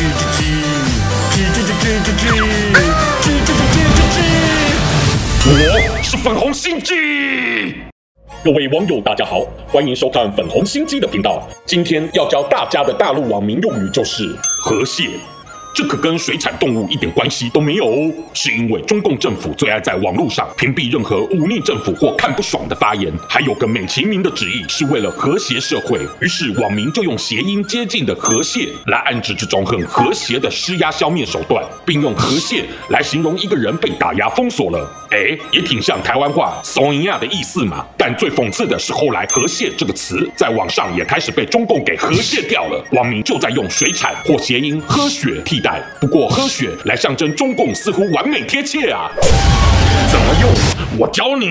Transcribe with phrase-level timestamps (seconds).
[0.00, 0.04] 我
[6.04, 6.94] 是粉红心机。
[8.44, 11.42] 各位网友，大家好，欢迎收看粉红心机的频道。
[11.66, 14.22] 今天要教大家的大陆网民用语就是
[14.62, 15.18] “河蟹”。
[15.74, 34.90] 这可跟水产动物一点关系都没有哦，是因为中共政府最爱在网络上屏蔽任何忤逆政府或看不爽的发言，还有个美其名的旨意是为了和谐社会，于是网民就用谐音接近的“河蟹”来暗指这种很和谐的施压消灭手段，并用“河蟹”来形容一个人被打压封锁了。
[35.10, 37.84] 哎，也挺像台湾话“怂一样”的意思嘛。
[37.96, 45.82] 但最讽刺的是，后来“河蟹”这个词在网上也开始被中共给河蟹掉了，网民就在用水产或谐音“喝血”替代。
[46.00, 49.10] 不过喝血来象征中共似乎完美贴切啊。
[50.10, 50.98] 怎么用？
[50.98, 51.48] 我教你。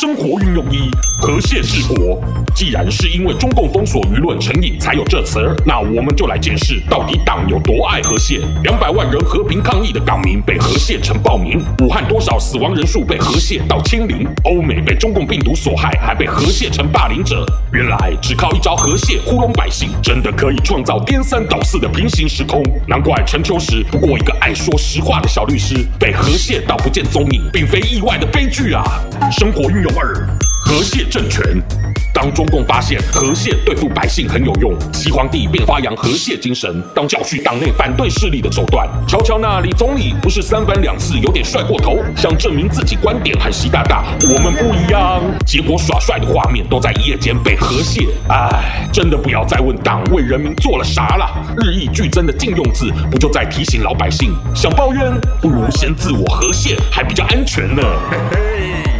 [0.00, 0.88] 生活运用一：
[1.20, 2.22] 河蟹治国。
[2.54, 8.40] 既然是因为中共封锁舆论成瘾才有这词儿，那我们就来解释到底党有多爱河蟹。
[8.62, 17.46] 两百万人和平抗议的港民被河蟹成暴民，武汉多少死亡人数被河蟹到清零，欧美被中共病毒所害还被河蟹成霸凌者。
[17.72, 22.62] 原来只靠一招河蟹糊弄百姓，真的可以创造颠三倒四的平行时空。
[22.86, 27.40] 难怪陈秋实不过一个爱说实话的小律师，被河蟹到不见踪影。
[27.50, 28.84] 并非意外的悲剧啊！
[29.32, 30.14] 生活运用二，
[30.66, 31.89] 河蟹政权。
[32.12, 38.88] 当中共发现河蟹对付百姓很有用，习皇帝便发扬河蟹精神，当教训党内反对势力的手段。
[39.08, 48.06] 瞧瞧那李总理，不是三番两次有点帅过头，想证明自己观点和习大大我们不一样，结果耍帅的画面都在一夜间被河蟹。
[48.28, 51.26] 唉，真的不要再问党为人民做了啥了，
[51.64, 57.82] 日益剧增的禁用字，不就在提醒老百姓，想抱怨不如先自我河蟹，还比较安全呢。
[58.10, 58.99] 嘿嘿。